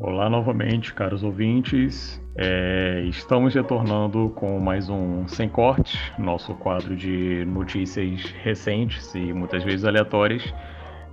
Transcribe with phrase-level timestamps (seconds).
[0.00, 2.22] Olá novamente, caros ouvintes.
[2.36, 9.64] É, estamos retornando com mais um Sem Corte, nosso quadro de notícias recentes e muitas
[9.64, 10.54] vezes aleatórias.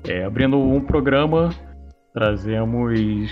[0.07, 1.49] É, abrindo um programa,
[2.13, 3.31] trazemos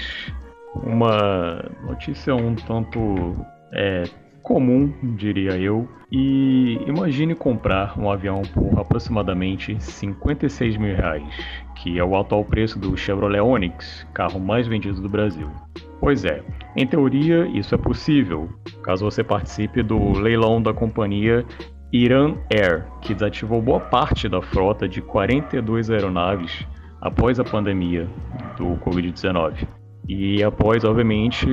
[0.73, 4.05] uma notícia um tanto é,
[4.43, 5.87] comum, diria eu.
[6.11, 11.23] E imagine comprar um avião por aproximadamente 56 mil reais,
[11.75, 15.49] que é o atual preço do Chevrolet Onix, carro mais vendido do Brasil.
[15.99, 16.43] Pois é,
[16.75, 18.49] em teoria isso é possível,
[18.83, 21.45] caso você participe do leilão da companhia
[21.91, 26.67] Iran Air, que desativou boa parte da frota de 42 aeronaves
[27.01, 28.07] após a pandemia
[28.57, 29.67] do Covid-19.
[30.07, 31.47] E após, obviamente,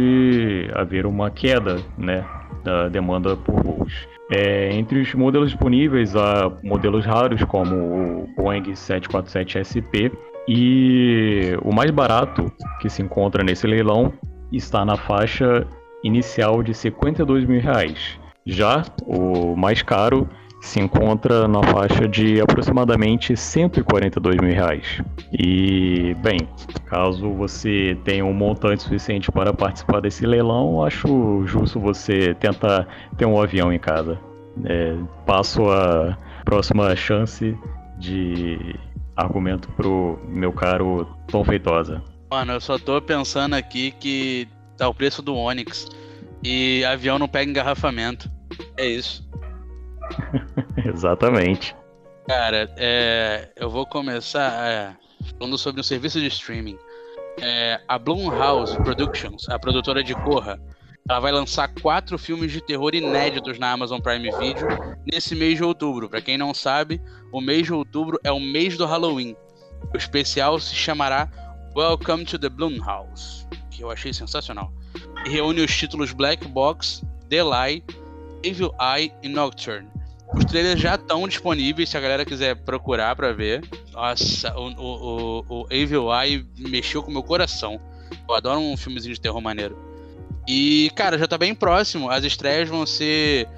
[0.74, 2.24] haver uma queda né,
[2.64, 3.92] da demanda por voos.
[4.32, 10.10] É, entre os modelos disponíveis, há modelos raros como o Boeing 747 SP
[10.48, 12.50] e o mais barato
[12.80, 14.12] que se encontra nesse leilão
[14.52, 15.66] está na faixa
[16.02, 18.18] inicial de 52 mil reais.
[18.46, 20.29] Já o mais caro
[20.61, 25.03] se encontra na faixa de aproximadamente 142 mil reais.
[25.33, 26.49] E, bem,
[26.87, 33.25] caso você tenha um montante suficiente para participar desse leilão, acho justo você tentar ter
[33.25, 34.19] um avião em casa.
[34.65, 37.57] É, passo a próxima chance
[37.99, 38.77] de
[39.16, 42.03] argumento pro meu caro Tom Feitosa.
[42.31, 45.88] Mano, eu só tô pensando aqui que tá o preço do Onix
[46.43, 48.31] e avião não pega engarrafamento.
[48.77, 49.29] É isso.
[50.85, 51.77] Exatamente.
[52.27, 54.97] Cara, é, eu vou começar é,
[55.39, 56.79] falando sobre um serviço de streaming.
[57.41, 60.61] É, a Blumhouse Productions, a produtora de Corra,
[61.09, 64.69] ela vai lançar quatro filmes de terror inéditos na Amazon Prime Video
[65.11, 66.09] nesse mês de outubro.
[66.09, 67.00] Para quem não sabe,
[67.33, 69.34] o mês de outubro é o mês do Halloween.
[69.93, 71.28] O especial se chamará
[71.75, 74.72] Welcome to the Blumhouse, que eu achei sensacional.
[75.25, 77.84] E reúne os títulos Black Box, The Lie,
[78.43, 79.88] Evil Eye e Nocturne.
[80.34, 83.62] Os trailers já estão disponíveis se a galera quiser procurar para ver.
[83.92, 87.80] Nossa, o, o, o, Evil Eye mexeu com o meu coração.
[88.28, 89.76] Eu adoro um filmezinho de terror maneiro.
[90.46, 92.10] E, cara, já tá bem próximo.
[92.10, 93.48] As estreias vão ser.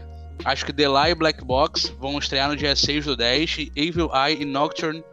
[0.44, 3.59] Acho que The Lie e Black Box vão estrear no dia 6 do 10.
[3.59, 5.05] E Evil Eye e Nocturne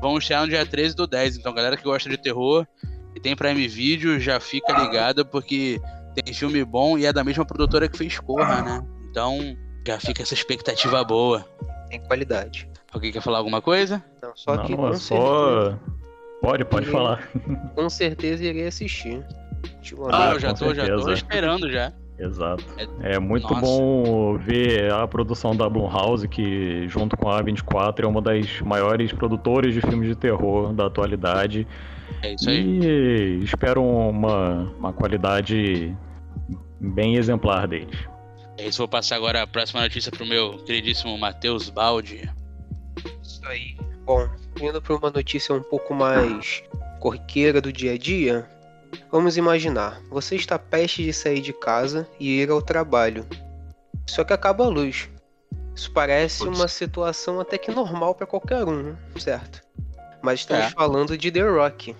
[0.00, 1.36] vão estrear no dia 13 do 10.
[1.36, 2.66] Então, galera que gosta de terror
[3.14, 5.80] e tem Prime Video, já fica ligada porque
[6.14, 8.86] tem filme bom e é da mesma produtora que fez Corra, né?
[9.10, 9.56] Então,
[9.86, 11.44] já fica essa expectativa boa.
[11.88, 12.68] Tem qualidade.
[12.92, 14.02] Alguém quer falar alguma coisa?
[14.22, 14.76] Não, só Não, que.
[14.76, 15.78] Não, é só.
[16.40, 16.92] Pode, pode irei...
[16.92, 17.28] falar.
[17.74, 19.24] Com certeza irei assistir.
[20.10, 20.86] Ah, eu já tô, certeza.
[20.86, 21.92] já tô esperando já.
[22.18, 22.64] Exato.
[23.02, 23.60] É, é muito Nossa.
[23.60, 29.10] bom ver a produção da Blumhouse, que junto com a A24 é uma das maiores
[29.12, 31.66] produtoras de filmes de terror da atualidade.
[32.22, 32.80] É isso aí.
[32.82, 35.96] E espero uma, uma qualidade
[36.78, 37.98] bem exemplar deles.
[38.60, 42.30] É isso, vou passar agora a próxima notícia pro meu queridíssimo Matheus Baldi.
[43.22, 43.74] Isso aí.
[44.04, 44.28] Bom,
[44.60, 46.62] indo para uma notícia um pouco mais
[47.00, 48.46] corriqueira do dia a dia,
[49.10, 53.26] vamos imaginar, você está prestes de sair de casa e ir ao trabalho.
[54.06, 55.08] Só que acaba a luz.
[55.74, 59.62] Isso parece uma situação até que normal para qualquer um, certo?
[60.20, 60.70] Mas estamos é.
[60.70, 61.96] falando de The Rock.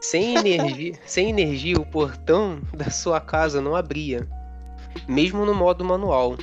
[0.00, 4.37] Sem energia, sem energia, o portão da sua casa não abria
[5.06, 6.36] mesmo no modo manual.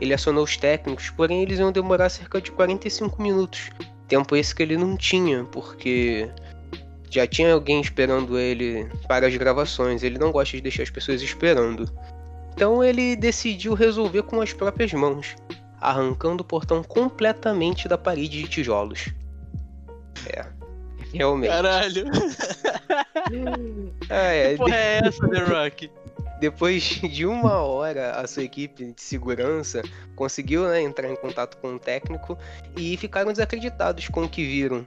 [0.00, 3.70] Ele acionou os técnicos, porém eles iam demorar cerca de 45 minutos.
[4.08, 6.28] Tempo esse que ele não tinha, porque
[7.10, 10.02] já tinha alguém esperando ele para as gravações.
[10.02, 11.90] Ele não gosta de deixar as pessoas esperando.
[12.54, 15.36] Então ele decidiu resolver com as próprias mãos,
[15.80, 19.10] arrancando o portão completamente da parede de tijolos.
[20.26, 20.46] É.
[21.12, 21.50] Realmente.
[21.50, 22.06] Caralho.
[24.08, 24.52] ah, é.
[24.52, 25.90] Que porra é essa, The Rock?
[26.40, 29.82] Depois de uma hora, a sua equipe de segurança
[30.16, 32.36] conseguiu né, entrar em contato com o técnico
[32.76, 34.86] e ficaram desacreditados com o que viram.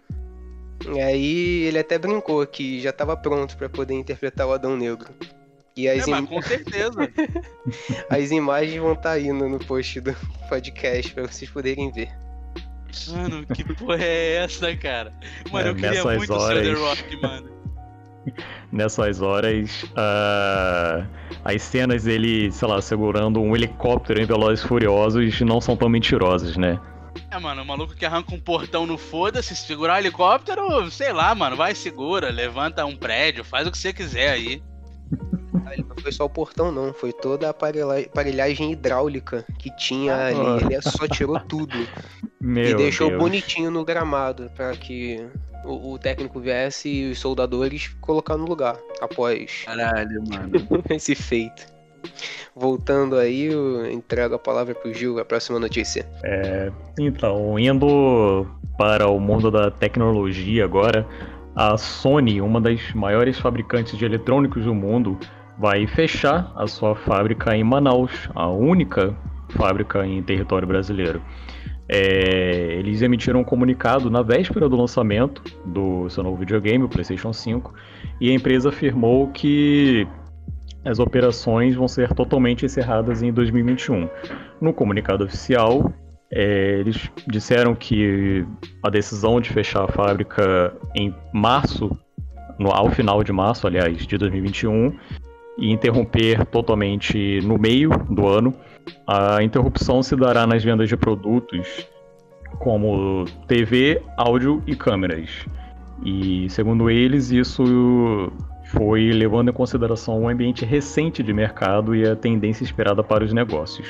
[0.94, 5.14] E aí ele até brincou que já estava pronto para poder interpretar o Adão Negro.
[5.76, 6.26] E as é, im...
[6.26, 7.10] com certeza.
[8.10, 10.16] as imagens vão estar tá indo no post do
[10.50, 12.10] podcast para vocês poderem ver.
[13.10, 15.14] Mano, que porra é essa, cara?
[15.52, 16.66] Mano, é, eu queria muito horas...
[16.66, 17.63] ser The Rock, mano.
[18.72, 21.08] Nessas horas, uh,
[21.44, 26.58] as cenas dele, sei lá, segurando um helicóptero em Velozes Furiosos não são tão mentirosas,
[26.58, 26.80] né?
[27.30, 31.34] É, mano, o maluco que arranca um portão no foda-se, segurar um helicóptero, sei lá,
[31.36, 34.64] mano, vai, segura, levanta um prédio, faz o que você quiser aí.
[35.78, 40.74] Não foi só o portão, não, foi toda a aparelhagem hidráulica que tinha ah, ali.
[40.74, 41.76] Ele só tirou tudo.
[42.40, 43.22] Meu e deixou Deus.
[43.22, 45.26] bonitinho no gramado para que
[45.64, 50.52] o, o técnico viesse e os soldadores colocar no lugar após Caralho, mano.
[50.90, 51.74] esse feito.
[52.56, 56.06] Voltando aí, eu entrego a palavra pro Gil, a próxima notícia.
[57.00, 58.46] Então, indo
[58.78, 61.08] para o mundo da tecnologia agora,
[61.56, 65.18] a Sony, uma das maiores fabricantes de eletrônicos do mundo,
[65.58, 69.16] vai fechar a sua fábrica em Manaus, a única
[69.50, 71.22] fábrica em território brasileiro.
[71.88, 77.34] É, eles emitiram um comunicado na véspera do lançamento do seu novo videogame, o PlayStation
[77.34, 77.74] 5,
[78.22, 80.08] e a empresa afirmou que
[80.86, 84.10] as operações vão ser totalmente encerradas em 2021.
[84.62, 85.94] No comunicado oficial,
[86.32, 88.46] é, eles disseram que
[88.82, 91.90] a decisão de fechar a fábrica em março,
[92.58, 94.94] no- ao final de março, aliás, de 2021,
[95.58, 98.54] e interromper totalmente no meio do ano.
[99.08, 101.88] A interrupção se dará nas vendas de produtos
[102.60, 105.46] como TV, áudio e câmeras.
[106.06, 108.32] E segundo eles, isso
[108.66, 113.32] foi levando em consideração o ambiente recente de mercado e a tendência esperada para os
[113.32, 113.88] negócios.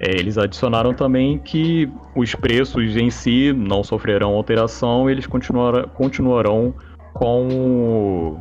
[0.00, 6.74] É, eles adicionaram também que os preços em si não sofrerão alteração, eles continuara- continuarão
[7.14, 8.40] com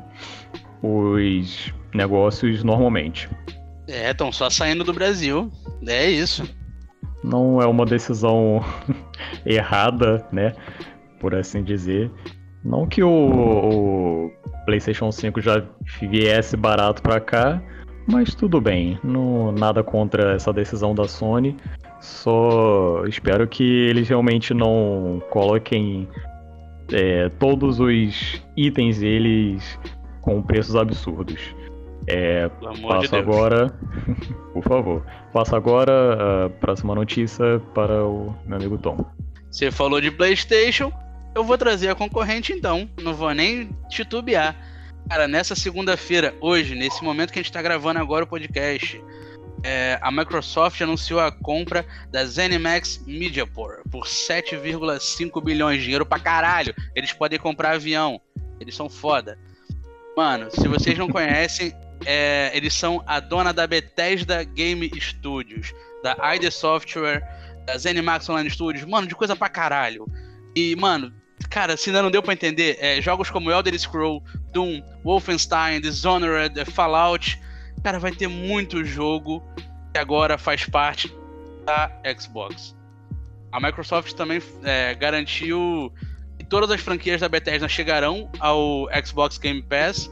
[0.81, 3.29] os negócios normalmente.
[3.87, 5.51] É, estão só saindo do Brasil.
[5.85, 6.43] É isso.
[7.23, 8.63] Não é uma decisão
[9.45, 10.53] errada, né?
[11.19, 12.11] Por assim dizer.
[12.63, 14.31] Não que o, o
[14.65, 15.63] PlayStation 5 já
[16.01, 17.61] viesse barato pra cá,
[18.07, 18.97] mas tudo bem.
[19.03, 21.57] Não, nada contra essa decisão da Sony.
[21.99, 26.07] Só espero que eles realmente não coloquem
[26.91, 29.79] é, todos os itens deles
[30.21, 31.55] com preços absurdos.
[32.07, 33.13] É, de Passo Deus.
[33.13, 33.73] agora,
[34.53, 35.05] por favor.
[35.31, 39.05] Passo agora a próxima notícia para o meu amigo Tom.
[39.49, 40.91] Você falou de PlayStation,
[41.35, 42.89] eu vou trazer a concorrente então.
[43.01, 44.55] Não vou nem titubear.
[45.09, 49.01] Cara, nessa segunda-feira, hoje, nesse momento que a gente tá gravando agora o podcast,
[49.63, 56.19] é, a Microsoft anunciou a compra da ZeniMax Mediaport por 7,5 bilhões de dinheiro pra
[56.19, 56.73] caralho.
[56.95, 58.19] Eles podem comprar avião.
[58.59, 59.37] Eles são foda.
[60.15, 61.73] Mano, se vocês não conhecem,
[62.05, 65.73] é, eles são a dona da Bethesda Game Studios,
[66.03, 67.23] da ID Software,
[67.65, 70.05] da ZeniMax Online Studios, mano, de coisa pra caralho.
[70.55, 71.13] E, mano,
[71.49, 76.65] cara, se ainda não deu pra entender, é, jogos como Elder Scroll, Doom, Wolfenstein, Dishonored,
[76.71, 77.39] Fallout,
[77.83, 79.43] cara, vai ter muito jogo
[79.93, 81.13] que agora faz parte
[81.65, 82.75] da Xbox.
[83.51, 85.93] A Microsoft também é, garantiu
[86.37, 90.09] que todas as franquias da Bethesda chegarão ao Xbox Game Pass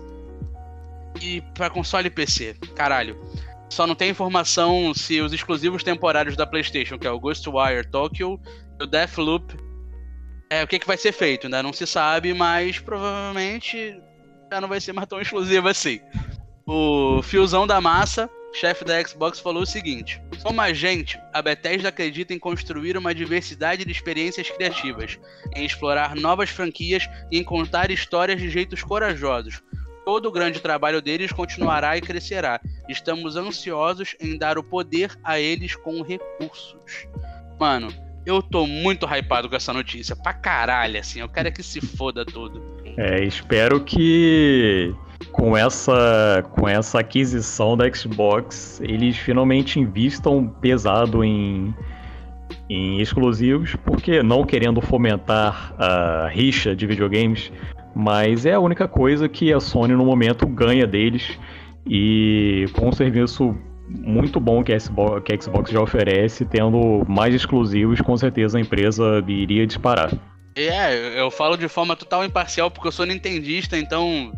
[1.21, 2.56] e para console e PC.
[2.75, 3.18] Caralho.
[3.69, 8.39] Só não tem informação se os exclusivos temporários da PlayStation, que é o Ghostwire Tokyo
[8.79, 9.56] e o Deathloop,
[10.50, 11.47] é o que, que vai ser feito.
[11.47, 13.97] Ainda não se sabe, mas provavelmente
[14.51, 16.01] já não vai ser mais tão exclusivo assim.
[16.68, 21.88] O Fiozão da Massa, chefe da Xbox, falou o seguinte: Como a gente, a Bethesda
[21.88, 25.18] acredita em construir uma diversidade de experiências criativas,
[25.56, 29.62] em explorar novas franquias e em contar histórias de jeitos corajosos.
[30.06, 32.59] Todo o grande trabalho deles continuará e crescerá.
[32.89, 37.07] Estamos ansiosos em dar o poder a eles com recursos.
[37.59, 37.94] Mano,
[38.25, 40.15] eu tô muito hypado com essa notícia.
[40.15, 41.19] Pra caralho, assim.
[41.19, 42.62] Eu quero é que se foda tudo.
[42.98, 44.94] É, espero que
[45.31, 51.73] com essa, com essa aquisição da Xbox eles finalmente invistam pesado em,
[52.69, 57.52] em exclusivos, porque não querendo fomentar a rixa de videogames,
[57.95, 61.38] mas é a única coisa que a Sony no momento ganha deles
[61.86, 63.56] e com um serviço
[63.90, 68.57] muito bom que a Xbox, que a Xbox já oferece, tendo mais exclusivos, com certeza
[68.57, 70.12] a empresa iria disparar.
[70.56, 74.31] É, eu falo de forma total imparcial porque eu sou nintendista, então,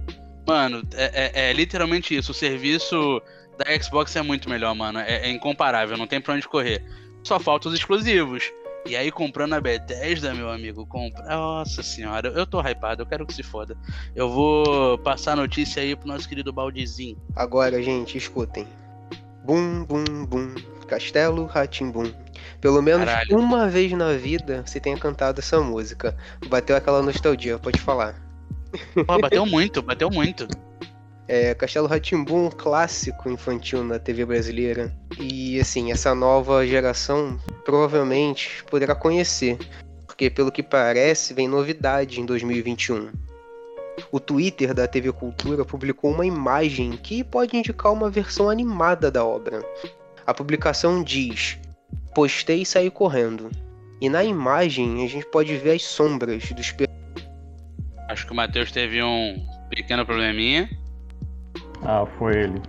[0.48, 2.32] mano, é, é- é literalmente isso.
[2.32, 3.22] O serviço
[3.58, 5.00] da Xbox é muito melhor, mano.
[5.00, 6.84] É, é incomparável, não tem pra onde correr.
[7.24, 8.52] Só falta os exclusivos.
[8.86, 11.24] E aí, comprando a Bethesda, meu amigo, compra.
[11.24, 13.78] Nossa senhora, eu tô hypado, eu quero que se foda.
[14.14, 17.18] Eu vou passar a notícia aí pro nosso querido Baldizinho.
[17.36, 18.68] Agora, gente, escutem.
[19.44, 20.56] Bum, bum, bum.
[20.88, 22.14] Castelo Ratimbum.
[22.60, 23.38] Pelo menos Caralho.
[23.38, 26.16] uma vez na vida você tenha cantado essa música.
[26.48, 28.22] Bateu aquela nostalgia, pode falar.
[29.06, 30.48] Pô, bateu muito, bateu muito.
[31.36, 34.96] É, Castelo Ratimbum, um clássico infantil na TV brasileira.
[35.20, 39.58] E assim, essa nova geração provavelmente poderá conhecer,
[40.06, 43.10] porque pelo que parece, vem novidade em 2021.
[44.12, 49.26] O Twitter da TV Cultura publicou uma imagem que pode indicar uma versão animada da
[49.26, 49.66] obra.
[50.28, 51.58] A publicação diz:
[52.14, 53.50] Postei e saí correndo.
[54.00, 56.76] E na imagem a gente pode ver as sombras dos
[58.08, 60.70] Acho que o Matheus teve um pequeno probleminha.
[61.86, 62.62] Ah, foi ele.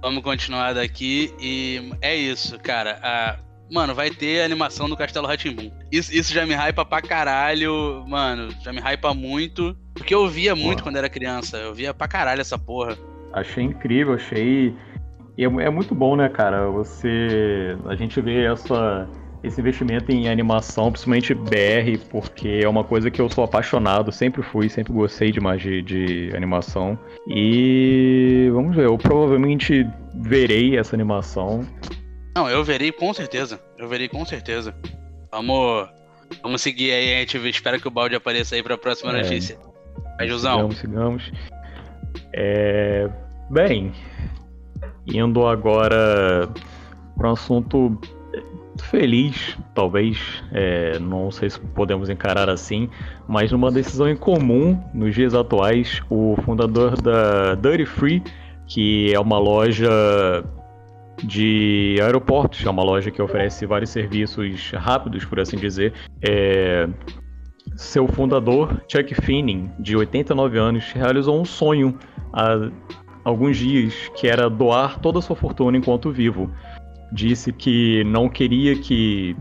[0.00, 2.98] Vamos continuar daqui e é isso, cara.
[3.02, 3.36] Ah,
[3.70, 5.70] mano, vai ter animação do Castelo Ratimbum.
[5.90, 8.54] Isso, isso já me hypa pra caralho, mano.
[8.62, 9.76] Já me hypa muito.
[9.94, 11.56] Porque eu via muito quando era criança.
[11.56, 12.98] Eu via pra caralho essa porra.
[13.32, 14.74] Achei incrível, achei.
[15.38, 16.68] E é, é muito bom, né, cara?
[16.70, 17.76] Você.
[17.86, 19.08] A gente vê essa
[19.44, 24.42] esse investimento em animação, principalmente BR, porque é uma coisa que eu sou apaixonado, sempre
[24.42, 26.98] fui, sempre gostei demais de, de animação.
[27.28, 31.66] E vamos ver, eu provavelmente verei essa animação.
[32.34, 33.60] Não, eu verei com certeza.
[33.76, 34.74] Eu verei com certeza.
[35.30, 35.88] Vamos,
[36.42, 39.22] vamos seguir aí, a gente espera que o balde apareça aí para a próxima é,
[39.22, 39.58] notícia.
[40.16, 40.70] Vai, Jusão.
[40.70, 41.32] Sigamos, sigamos.
[42.32, 43.10] É,
[43.50, 43.92] bem,
[45.06, 46.48] indo agora
[47.16, 47.98] para um assunto
[48.90, 52.88] feliz, talvez, é, não sei se podemos encarar assim,
[53.26, 58.22] mas numa decisão incomum nos dias atuais, o fundador da Duty Free,
[58.66, 59.90] que é uma loja
[61.22, 66.88] de aeroportos, é uma loja que oferece vários serviços rápidos, por assim dizer, é,
[67.76, 71.98] seu fundador, Chuck Finning, de 89 anos, realizou um sonho
[72.32, 72.70] há
[73.24, 76.50] alguns dias, que era doar toda a sua fortuna enquanto vivo
[77.12, 79.36] disse que não queria que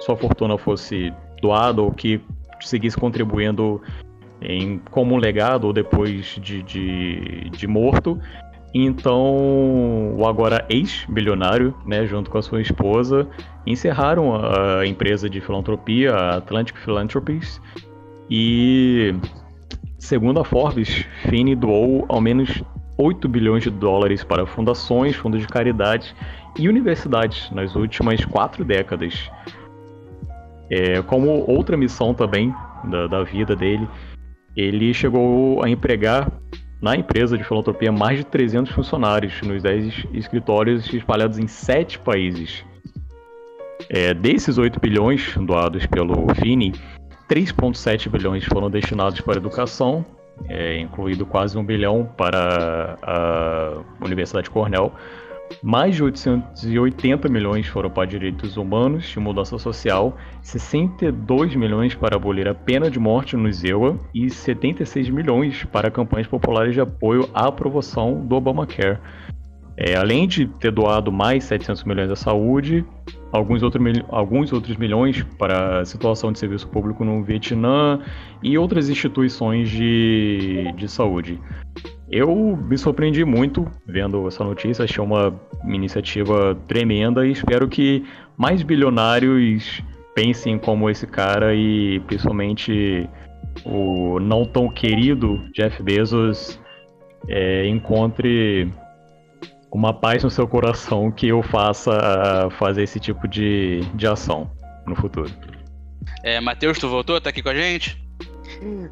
[0.00, 2.20] sua fortuna fosse doada ou que
[2.60, 3.80] seguisse contribuindo
[4.40, 8.18] em, como um legado ou depois de, de, de morto.
[8.74, 13.28] Então, o agora ex-bilionário, né, junto com a sua esposa,
[13.64, 17.60] encerraram a empresa de filantropia, a Atlantic Philanthropies,
[18.28, 19.14] e,
[19.96, 22.64] segundo a Forbes, Finney doou ao menos
[22.98, 26.14] 8 bilhões de dólares para fundações, fundos de caridade
[26.56, 29.30] e universidades nas últimas quatro décadas.
[30.70, 33.88] É, como outra missão também da, da vida dele,
[34.56, 36.30] ele chegou a empregar
[36.80, 42.64] na empresa de filantropia mais de 300 funcionários nos 10 escritórios espalhados em 7 países.
[43.88, 46.72] É, desses 8 bilhões doados pelo Fini,
[47.28, 50.04] 3,7 bilhões foram destinados para educação,
[50.48, 54.92] é, incluído quase um bilhão para a Universidade Cornell,
[55.62, 62.48] mais de 880 milhões foram para direitos humanos e mudança social, 62 milhões para abolir
[62.48, 67.46] a pena de morte no ZEUA e 76 milhões para campanhas populares de apoio à
[67.46, 68.98] aprovação do Obamacare.
[69.76, 72.84] É, além de ter doado mais 700 milhões à saúde,
[73.32, 78.00] alguns, outro, alguns outros milhões para a situação de serviço público no Vietnã
[78.42, 81.40] e outras instituições de, de saúde.
[82.08, 85.34] Eu me surpreendi muito vendo essa notícia, achei uma
[85.66, 88.04] iniciativa tremenda e espero que
[88.36, 89.82] mais bilionários
[90.14, 93.08] pensem como esse cara e principalmente
[93.64, 96.60] o não tão querido Jeff Bezos
[97.28, 98.70] é, encontre
[99.74, 104.48] uma paz no seu coração que eu faça fazer esse tipo de, de ação
[104.86, 105.28] no futuro.
[106.22, 107.20] É, Matheus, tu voltou?
[107.20, 108.00] Tá aqui com a gente?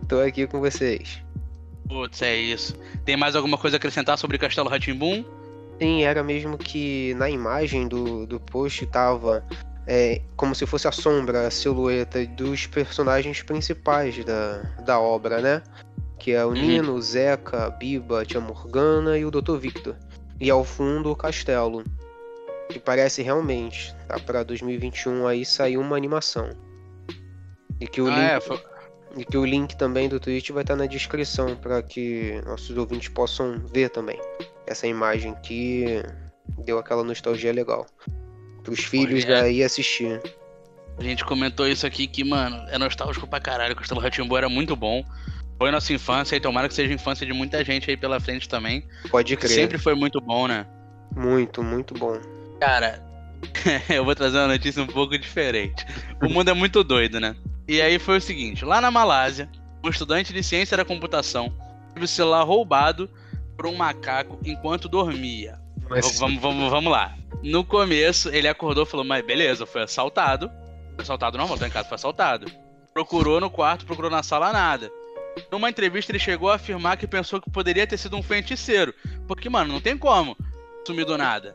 [0.08, 1.22] Tô aqui com vocês.
[1.88, 2.74] Putz, é isso.
[3.04, 5.24] Tem mais alguma coisa a acrescentar sobre Castelo Ratimbum?
[5.80, 9.44] Sim, era mesmo que na imagem do, do post tava
[9.86, 15.62] é, como se fosse a sombra, a silhueta dos personagens principais da, da obra, né?
[16.18, 16.54] Que é o uhum.
[16.54, 19.58] Nino, o Zeca, a Biba, a Tia Morgana e o Dr.
[19.58, 19.96] Victor.
[20.42, 21.84] E ao fundo o castelo.
[22.68, 24.18] Que parece realmente, tá?
[24.18, 26.50] Pra 2021 aí saiu uma animação.
[27.80, 28.24] E que o ah, link.
[28.24, 28.60] É, foi
[29.16, 33.08] e que o link também do Twitch vai estar na descrição para que nossos ouvintes
[33.08, 34.18] possam ver também
[34.66, 36.02] essa imagem que
[36.64, 37.86] deu aquela nostalgia legal
[38.62, 39.26] para os filhos é.
[39.26, 40.20] daí assistir.
[40.98, 43.74] A gente comentou isso aqui que, mano, é nostálgico pra caralho.
[43.74, 45.04] O Castelo Ratimbu era muito bom.
[45.62, 48.48] Foi nossa infância e tomara que seja a infância de muita gente aí pela frente
[48.48, 48.84] também.
[49.08, 49.48] Pode crer.
[49.48, 50.66] Sempre foi muito bom, né?
[51.14, 52.18] Muito, muito bom.
[52.58, 53.00] Cara,
[53.88, 55.86] eu vou trazer uma notícia um pouco diferente.
[56.20, 57.36] O mundo é muito doido, né?
[57.68, 59.48] E aí foi o seguinte: lá na Malásia,
[59.84, 61.56] um estudante de ciência da computação
[61.94, 63.08] teve o celular roubado
[63.56, 65.60] por um macaco enquanto dormia.
[65.88, 66.18] Mas...
[66.18, 67.14] Vamos, vamos, vamos lá.
[67.40, 70.50] No começo, ele acordou e falou: Mas beleza, foi assaltado.
[70.96, 72.50] Foi assaltado não, voltou em casa, foi assaltado.
[72.92, 74.90] Procurou no quarto, procurou na sala, nada.
[75.52, 78.94] Numa entrevista, ele chegou a afirmar que pensou que poderia ter sido um feiticeiro.
[79.28, 80.34] Porque, mano, não tem como
[80.86, 81.54] sumir do nada.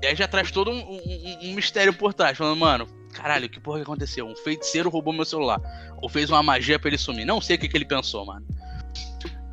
[0.00, 3.58] E aí já traz todo um, um, um mistério por trás, falando, mano, caralho, que
[3.58, 4.24] porra que aconteceu?
[4.28, 5.60] Um feiticeiro roubou meu celular.
[6.00, 7.24] Ou fez uma magia pra ele sumir.
[7.24, 8.46] Não sei o que, que ele pensou, mano.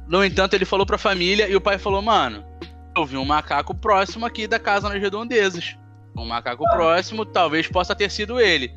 [0.08, 2.46] No entanto, ele falou pra família e o pai falou, mano,
[2.96, 5.76] eu vi um macaco próximo aqui da casa nas redondezas.
[6.16, 8.72] Um macaco próximo, talvez possa ter sido ele.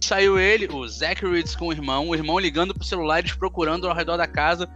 [0.00, 3.94] Saiu ele, o Zachary com o irmão, o irmão ligando pro celular, eles procurando ao
[3.94, 4.68] redor da casa,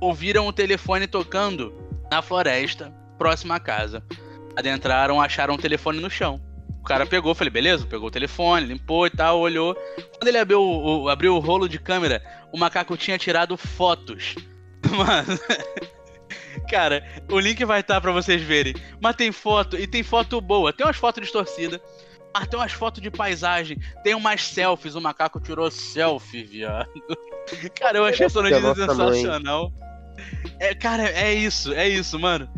[0.00, 1.72] ouviram o telefone tocando
[2.10, 4.02] na floresta, próxima à casa.
[4.56, 6.40] Adentraram, acharam o telefone no chão.
[6.80, 9.74] O cara pegou, falei, beleza, pegou o telefone, limpou e tal, olhou.
[10.18, 14.34] Quando ele abriu o, abriu o rolo de câmera, o macaco tinha tirado fotos.
[14.90, 15.38] Mano.
[16.68, 18.74] Cara, o link vai estar tá para vocês verem.
[19.00, 20.72] Mas tem foto, e tem foto boa.
[20.72, 21.80] Tem umas fotos distorcidas.
[22.34, 23.78] Mas tem umas fotos de paisagem.
[24.02, 24.96] Tem umas selfies.
[24.96, 26.90] O macaco tirou selfie, viado.
[27.78, 29.72] Cara, eu achei essa notícia sensacional.
[30.58, 32.48] É, cara, é isso, é isso, mano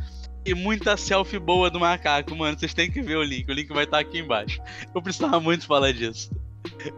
[0.46, 2.56] e muita selfie boa do macaco, mano.
[2.56, 3.50] Vocês têm que ver o link.
[3.50, 4.62] O link vai estar aqui embaixo.
[4.94, 6.30] Eu precisava muito falar disso.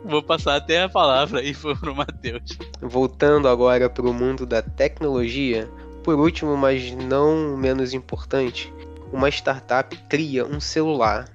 [0.04, 2.58] Vou passar até a palavra aí pro Matheus.
[2.80, 5.66] Voltando agora para o mundo da tecnologia,
[6.04, 8.72] por último, mas não menos importante,
[9.10, 11.26] uma startup cria um celular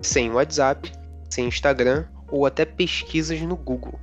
[0.00, 0.92] sem WhatsApp,
[1.28, 3.98] sem Instagram ou até pesquisas no Google.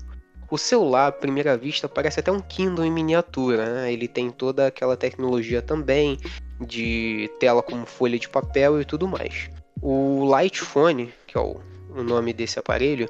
[0.50, 3.74] O celular, à primeira vista, parece até um Kindle em miniatura.
[3.74, 3.94] Né?
[3.94, 6.20] Ele tem toda aquela tecnologia também
[6.62, 9.50] de tela como folha de papel e tudo mais.
[9.82, 11.60] O Lightphone, que é o,
[12.04, 13.10] nome desse aparelho,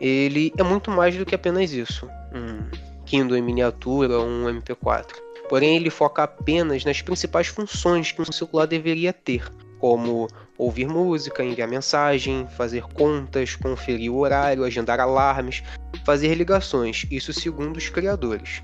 [0.00, 2.08] ele é muito mais do que apenas isso.
[2.34, 2.70] Um
[3.04, 5.06] Kindle em miniatura um MP4.
[5.48, 11.42] Porém, ele foca apenas nas principais funções que um celular deveria ter, como ouvir música,
[11.42, 15.62] enviar mensagem, fazer contas, conferir o horário, agendar alarmes,
[16.04, 18.62] fazer ligações, isso segundo os criadores.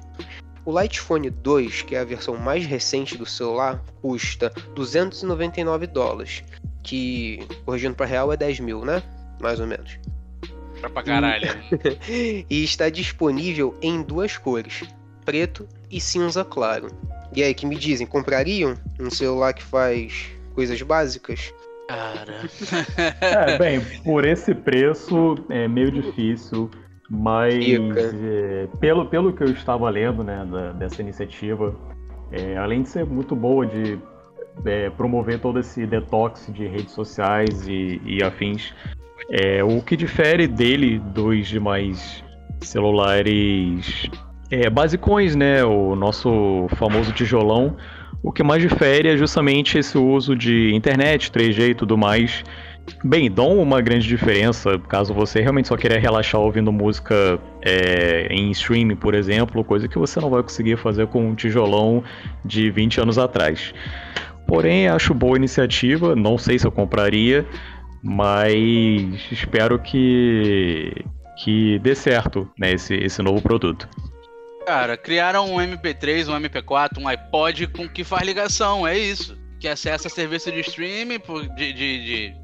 [0.64, 6.44] O Lightphone 2, que é a versão mais recente do celular, custa 299 dólares,
[6.82, 9.02] que, corrigindo para real, é 10 mil, né?
[9.40, 9.98] Mais ou menos.
[10.80, 11.48] Pra caralho.
[12.08, 12.44] E...
[12.50, 14.82] e está disponível em duas cores,
[15.24, 16.88] preto e cinza claro.
[17.32, 21.54] E aí, que me dizem, comprariam um celular que faz coisas básicas?
[21.86, 22.40] Cara.
[23.20, 26.68] é, bem, por esse preço é meio difícil.
[27.08, 31.72] Mas é, pelo, pelo que eu estava lendo né, da, dessa iniciativa,
[32.32, 33.96] é, além de ser muito boa de
[34.64, 38.74] é, promover todo esse detox de redes sociais e, e afins,
[39.30, 42.24] é, o que difere dele dos demais
[42.60, 44.10] celulares
[44.50, 47.76] é, basicões, né, o nosso famoso tijolão,
[48.22, 52.42] o que mais difere é justamente esse uso de internet, 3G e tudo mais,
[53.04, 58.50] Bem, dão uma grande diferença caso você realmente só queira relaxar ouvindo música é, em
[58.52, 62.02] streaming, por exemplo, coisa que você não vai conseguir fazer com um tijolão
[62.44, 63.74] de 20 anos atrás.
[64.46, 67.44] Porém, acho boa iniciativa, não sei se eu compraria,
[68.02, 70.92] mas espero que,
[71.42, 73.88] que dê certo né, esse, esse novo produto.
[74.66, 79.38] Cara, criaram um MP3, um MP4, um iPod com que faz ligação, é isso.
[79.60, 81.20] Que acessa serviço de streaming
[81.56, 82.34] de, de, de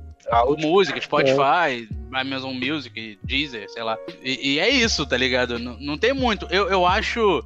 [0.60, 2.20] música, Spotify, é.
[2.20, 3.98] Amazon Music, Deezer, sei lá.
[4.22, 5.58] E, e é isso, tá ligado?
[5.58, 6.46] Não, não tem muito.
[6.48, 7.44] Eu, eu acho.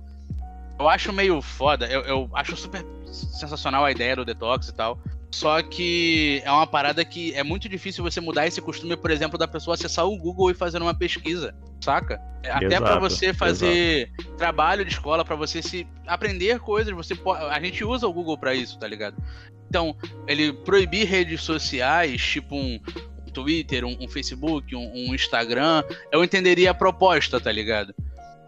[0.78, 1.86] Eu acho meio foda.
[1.86, 4.98] Eu, eu acho super sensacional a ideia do detox e tal.
[5.30, 9.38] Só que é uma parada que é muito difícil você mudar esse costume, por exemplo,
[9.38, 12.20] da pessoa acessar o Google e fazer uma pesquisa, saca?
[12.44, 14.36] Até para você fazer exato.
[14.36, 18.38] trabalho de escola, para você se aprender coisas, você pode, a gente usa o Google
[18.38, 19.16] para isso, tá ligado?
[19.68, 22.80] Então, ele proibir redes sociais, tipo um,
[23.26, 27.92] um Twitter, um, um Facebook, um, um, Instagram, eu entenderia a proposta, tá ligado?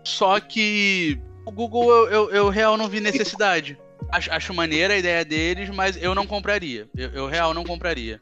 [0.05, 3.77] Só que o Google eu, eu, eu real não vi necessidade.
[4.11, 6.89] Acho, acho maneira a ideia deles, mas eu não compraria.
[6.97, 8.21] Eu, eu real não compraria.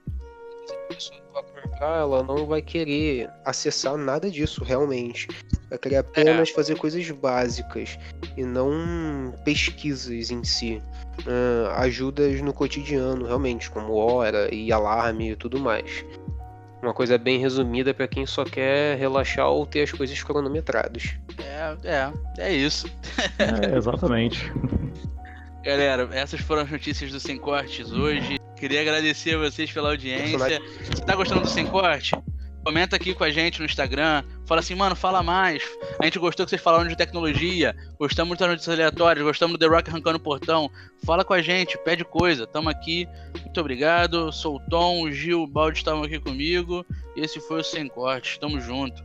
[0.66, 5.28] Se a pessoa vai comprar, ela não vai querer acessar nada disso realmente.
[5.70, 6.52] Vai querer apenas é.
[6.52, 7.98] fazer coisas básicas
[8.36, 10.82] e não pesquisas em si
[11.20, 16.04] uh, ajudas no cotidiano, realmente, como hora e alarme e tudo mais.
[16.82, 21.16] Uma coisa bem resumida para quem só quer relaxar ou ter as coisas cronometradas.
[21.38, 22.86] É, é, é isso.
[23.38, 24.52] É, exatamente.
[25.66, 28.38] Galera, essas foram as notícias do Sem Cortes hoje.
[28.56, 30.38] Queria agradecer a vocês pela audiência.
[30.38, 32.12] Você tá gostando do Sem Corte?
[32.64, 34.22] Comenta aqui com a gente no Instagram.
[34.46, 35.64] Fala assim, mano, fala mais.
[36.00, 37.74] A gente gostou que vocês falaram de tecnologia.
[37.98, 39.26] Gostamos das notícias aleatórias.
[39.26, 40.70] Gostamos do The Rock arrancando o portão.
[41.04, 42.46] Fala com a gente, pede coisa.
[42.46, 43.08] Tamo aqui.
[43.40, 44.30] Muito obrigado.
[44.30, 46.86] Sou o Tom, o Gil, o Balde estavam aqui comigo.
[47.16, 48.38] Esse foi o Sem Cortes.
[48.38, 49.02] Tamo junto.